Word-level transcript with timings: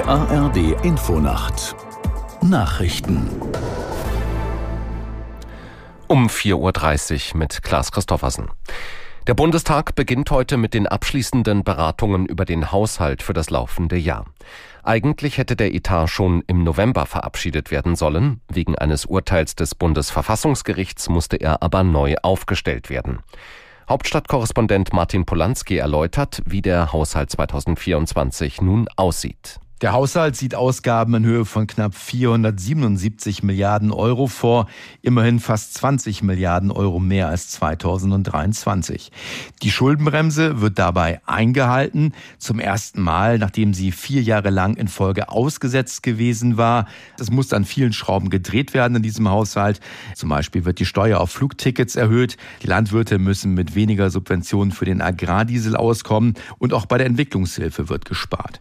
Die 0.00 0.06
ARD 0.06 0.82
Infonacht 0.82 1.76
Nachrichten 2.40 3.28
um 6.06 6.28
4.30 6.28 7.32
Uhr 7.34 7.38
mit 7.38 7.62
Klaas 7.62 7.92
Christoffersen. 7.92 8.48
Der 9.26 9.34
Bundestag 9.34 9.94
beginnt 9.94 10.30
heute 10.30 10.56
mit 10.56 10.72
den 10.72 10.86
abschließenden 10.86 11.64
Beratungen 11.64 12.24
über 12.24 12.46
den 12.46 12.72
Haushalt 12.72 13.22
für 13.22 13.34
das 13.34 13.50
laufende 13.50 13.98
Jahr. 13.98 14.24
Eigentlich 14.82 15.36
hätte 15.36 15.54
der 15.54 15.74
Etat 15.74 16.06
schon 16.06 16.44
im 16.46 16.64
November 16.64 17.04
verabschiedet 17.04 17.70
werden 17.70 17.94
sollen. 17.94 18.40
Wegen 18.50 18.76
eines 18.76 19.04
Urteils 19.04 19.54
des 19.54 19.74
Bundesverfassungsgerichts 19.74 21.10
musste 21.10 21.36
er 21.36 21.62
aber 21.62 21.82
neu 21.82 22.14
aufgestellt 22.22 22.88
werden. 22.88 23.18
Hauptstadtkorrespondent 23.86 24.94
Martin 24.94 25.26
Polanski 25.26 25.76
erläutert, 25.76 26.40
wie 26.46 26.62
der 26.62 26.90
Haushalt 26.94 27.28
2024 27.30 28.62
nun 28.62 28.88
aussieht. 28.96 29.60
Der 29.80 29.92
Haushalt 29.92 30.36
sieht 30.36 30.54
Ausgaben 30.54 31.14
in 31.14 31.24
Höhe 31.24 31.46
von 31.46 31.66
knapp 31.66 31.94
477 31.94 33.42
Milliarden 33.42 33.92
Euro 33.92 34.26
vor, 34.26 34.66
immerhin 35.00 35.40
fast 35.40 35.72
20 35.72 36.22
Milliarden 36.22 36.70
Euro 36.70 36.98
mehr 37.00 37.28
als 37.28 37.48
2023. 37.48 39.10
Die 39.62 39.70
Schuldenbremse 39.70 40.60
wird 40.60 40.78
dabei 40.78 41.22
eingehalten, 41.24 42.12
zum 42.36 42.60
ersten 42.60 43.00
Mal, 43.00 43.38
nachdem 43.38 43.72
sie 43.72 43.90
vier 43.90 44.20
Jahre 44.20 44.50
lang 44.50 44.76
in 44.76 44.86
Folge 44.86 45.30
ausgesetzt 45.30 46.02
gewesen 46.02 46.58
war. 46.58 46.86
Es 47.18 47.30
muss 47.30 47.54
an 47.54 47.64
vielen 47.64 47.94
Schrauben 47.94 48.28
gedreht 48.28 48.74
werden 48.74 48.96
in 48.96 49.02
diesem 49.02 49.30
Haushalt. 49.30 49.80
Zum 50.14 50.28
Beispiel 50.28 50.66
wird 50.66 50.78
die 50.78 50.84
Steuer 50.84 51.20
auf 51.20 51.30
Flugtickets 51.30 51.96
erhöht. 51.96 52.36
Die 52.62 52.66
Landwirte 52.66 53.18
müssen 53.18 53.54
mit 53.54 53.74
weniger 53.74 54.10
Subventionen 54.10 54.72
für 54.72 54.84
den 54.84 55.00
Agrardiesel 55.00 55.74
auskommen 55.74 56.34
und 56.58 56.74
auch 56.74 56.84
bei 56.84 56.98
der 56.98 57.06
Entwicklungshilfe 57.06 57.88
wird 57.88 58.04
gespart. 58.04 58.60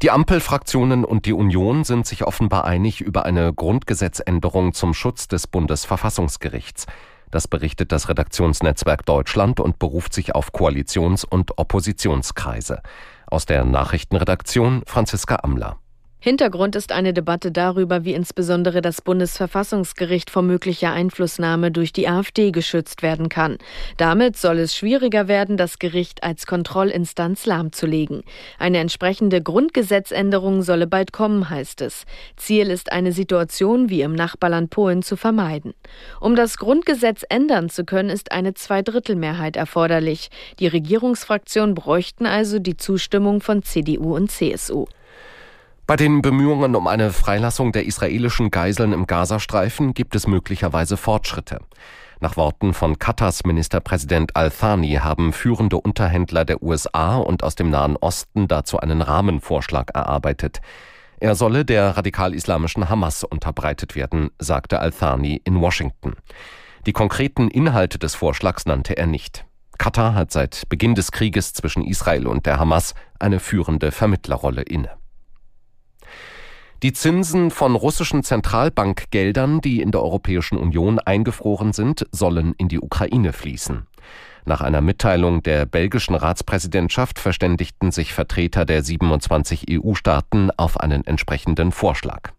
Die 0.00 0.12
Ampelfraktionen 0.12 1.04
und 1.04 1.26
die 1.26 1.32
Union 1.32 1.82
sind 1.82 2.06
sich 2.06 2.24
offenbar 2.24 2.64
einig 2.64 3.00
über 3.00 3.24
eine 3.24 3.52
Grundgesetzänderung 3.52 4.72
zum 4.72 4.94
Schutz 4.94 5.26
des 5.26 5.48
Bundesverfassungsgerichts. 5.48 6.86
Das 7.32 7.48
berichtet 7.48 7.90
das 7.90 8.08
Redaktionsnetzwerk 8.08 9.04
Deutschland 9.04 9.58
und 9.58 9.80
beruft 9.80 10.14
sich 10.14 10.36
auf 10.36 10.52
Koalitions- 10.52 11.24
und 11.24 11.58
Oppositionskreise. 11.58 12.80
Aus 13.26 13.44
der 13.44 13.64
Nachrichtenredaktion 13.64 14.82
Franziska 14.86 15.40
Amler. 15.42 15.78
Hintergrund 16.20 16.74
ist 16.74 16.90
eine 16.90 17.12
Debatte 17.12 17.52
darüber, 17.52 18.04
wie 18.04 18.12
insbesondere 18.12 18.82
das 18.82 19.02
Bundesverfassungsgericht 19.02 20.30
vor 20.30 20.42
möglicher 20.42 20.90
Einflussnahme 20.90 21.70
durch 21.70 21.92
die 21.92 22.08
AfD 22.08 22.50
geschützt 22.50 23.04
werden 23.04 23.28
kann. 23.28 23.56
Damit 23.98 24.36
soll 24.36 24.58
es 24.58 24.74
schwieriger 24.74 25.28
werden, 25.28 25.56
das 25.56 25.78
Gericht 25.78 26.24
als 26.24 26.46
Kontrollinstanz 26.46 27.46
lahmzulegen. 27.46 28.24
Eine 28.58 28.78
entsprechende 28.78 29.40
Grundgesetzänderung 29.40 30.62
solle 30.62 30.88
bald 30.88 31.12
kommen, 31.12 31.50
heißt 31.50 31.82
es. 31.82 32.04
Ziel 32.36 32.68
ist 32.70 32.90
eine 32.90 33.12
Situation 33.12 33.88
wie 33.88 34.02
im 34.02 34.16
Nachbarland 34.16 34.70
Polen 34.70 35.04
zu 35.04 35.16
vermeiden. 35.16 35.72
Um 36.20 36.34
das 36.34 36.56
Grundgesetz 36.56 37.24
ändern 37.28 37.70
zu 37.70 37.84
können, 37.84 38.10
ist 38.10 38.32
eine 38.32 38.54
Zweidrittelmehrheit 38.54 39.54
erforderlich. 39.54 40.30
Die 40.58 40.66
Regierungsfraktionen 40.66 41.76
bräuchten 41.76 42.26
also 42.26 42.58
die 42.58 42.76
Zustimmung 42.76 43.40
von 43.40 43.62
CDU 43.62 44.16
und 44.16 44.32
CSU. 44.32 44.86
Bei 45.88 45.96
den 45.96 46.20
Bemühungen 46.20 46.76
um 46.76 46.86
eine 46.86 47.12
Freilassung 47.14 47.72
der 47.72 47.86
israelischen 47.86 48.50
Geiseln 48.50 48.92
im 48.92 49.06
Gazastreifen 49.06 49.94
gibt 49.94 50.14
es 50.14 50.26
möglicherweise 50.26 50.98
Fortschritte. 50.98 51.60
Nach 52.20 52.36
Worten 52.36 52.74
von 52.74 52.98
Katars 52.98 53.44
Ministerpräsident 53.44 54.36
Al-Thani 54.36 54.96
haben 54.96 55.32
führende 55.32 55.78
Unterhändler 55.78 56.44
der 56.44 56.62
USA 56.62 57.16
und 57.16 57.42
aus 57.42 57.54
dem 57.54 57.70
Nahen 57.70 57.96
Osten 57.96 58.48
dazu 58.48 58.78
einen 58.78 59.00
Rahmenvorschlag 59.00 59.92
erarbeitet. 59.94 60.60
Er 61.20 61.34
solle 61.34 61.64
der 61.64 61.96
radikal-islamischen 61.96 62.90
Hamas 62.90 63.24
unterbreitet 63.24 63.96
werden, 63.96 64.28
sagte 64.38 64.80
Al-Thani 64.80 65.40
in 65.42 65.58
Washington. 65.58 66.16
Die 66.84 66.92
konkreten 66.92 67.48
Inhalte 67.48 67.98
des 67.98 68.14
Vorschlags 68.14 68.66
nannte 68.66 68.98
er 68.98 69.06
nicht. 69.06 69.46
Katar 69.78 70.12
hat 70.14 70.32
seit 70.32 70.68
Beginn 70.68 70.94
des 70.94 71.12
Krieges 71.12 71.54
zwischen 71.54 71.82
Israel 71.82 72.26
und 72.26 72.44
der 72.44 72.58
Hamas 72.58 72.94
eine 73.18 73.40
führende 73.40 73.90
Vermittlerrolle 73.90 74.60
inne. 74.60 74.90
Die 76.84 76.92
Zinsen 76.92 77.50
von 77.50 77.74
russischen 77.74 78.22
Zentralbankgeldern, 78.22 79.60
die 79.60 79.80
in 79.80 79.90
der 79.90 80.00
Europäischen 80.00 80.56
Union 80.56 81.00
eingefroren 81.00 81.72
sind, 81.72 82.06
sollen 82.12 82.54
in 82.56 82.68
die 82.68 82.78
Ukraine 82.78 83.32
fließen. 83.32 83.88
Nach 84.44 84.60
einer 84.60 84.80
Mitteilung 84.80 85.42
der 85.42 85.66
belgischen 85.66 86.14
Ratspräsidentschaft 86.14 87.18
verständigten 87.18 87.90
sich 87.90 88.14
Vertreter 88.14 88.64
der 88.64 88.84
27 88.84 89.66
EU-Staaten 89.68 90.52
auf 90.56 90.78
einen 90.78 91.04
entsprechenden 91.04 91.72
Vorschlag. 91.72 92.30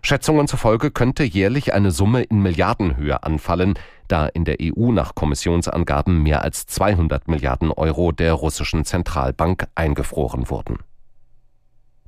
Schätzungen 0.00 0.48
zufolge 0.48 0.90
könnte 0.90 1.24
jährlich 1.24 1.74
eine 1.74 1.90
Summe 1.90 2.22
in 2.22 2.40
Milliardenhöhe 2.40 3.24
anfallen, 3.24 3.74
da 4.08 4.26
in 4.26 4.46
der 4.46 4.56
EU 4.62 4.90
nach 4.90 5.14
Kommissionsangaben 5.14 6.22
mehr 6.22 6.40
als 6.40 6.64
200 6.64 7.28
Milliarden 7.28 7.70
Euro 7.72 8.10
der 8.10 8.32
russischen 8.32 8.86
Zentralbank 8.86 9.66
eingefroren 9.74 10.48
wurden. 10.48 10.78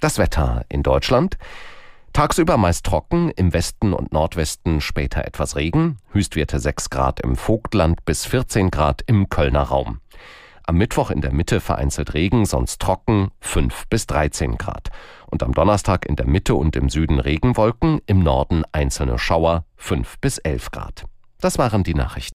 Das 0.00 0.18
Wetter 0.18 0.64
in 0.68 0.84
Deutschland. 0.84 1.38
Tagsüber 2.12 2.56
meist 2.56 2.86
trocken, 2.86 3.30
im 3.30 3.52
Westen 3.52 3.92
und 3.92 4.12
Nordwesten 4.12 4.80
später 4.80 5.24
etwas 5.24 5.56
Regen, 5.56 5.98
Höchstwerte 6.12 6.60
6 6.60 6.90
Grad 6.90 7.20
im 7.20 7.36
Vogtland 7.36 8.04
bis 8.04 8.24
14 8.24 8.70
Grad 8.70 9.02
im 9.06 9.28
Kölner 9.28 9.62
Raum. 9.62 10.00
Am 10.64 10.76
Mittwoch 10.76 11.10
in 11.10 11.20
der 11.20 11.32
Mitte 11.32 11.60
vereinzelt 11.60 12.14
Regen, 12.14 12.44
sonst 12.44 12.80
trocken 12.80 13.30
5 13.40 13.88
bis 13.88 14.06
13 14.06 14.56
Grad. 14.56 14.90
Und 15.26 15.42
am 15.42 15.52
Donnerstag 15.52 16.06
in 16.06 16.14
der 16.14 16.26
Mitte 16.26 16.54
und 16.54 16.76
im 16.76 16.88
Süden 16.90 17.18
Regenwolken, 17.18 18.00
im 18.06 18.22
Norden 18.22 18.64
einzelne 18.72 19.18
Schauer 19.18 19.64
5 19.76 20.18
bis 20.20 20.38
11 20.38 20.70
Grad. 20.70 21.04
Das 21.40 21.58
waren 21.58 21.84
die 21.84 21.94
Nachrichten. 21.94 22.37